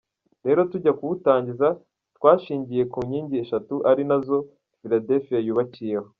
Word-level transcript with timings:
Rero 0.45 0.61
tujya 0.71 0.91
kuwutangiza 0.97 1.67
twashingiye 2.17 2.83
ku 2.91 2.99
nkingi 3.07 3.35
eshatu 3.43 3.75
ari 3.89 4.03
nazo 4.09 4.37
Fiiladelphia 4.79 5.39
yubakiyeho. 5.47 6.07